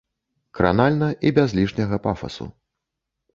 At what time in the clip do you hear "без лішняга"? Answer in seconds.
1.37-2.01